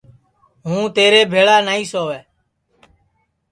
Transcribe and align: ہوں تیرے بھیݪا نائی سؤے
ہوں 0.65 0.83
تیرے 0.95 1.21
بھیݪا 1.31 1.57
نائی 1.67 1.83
سؤے 1.91 2.19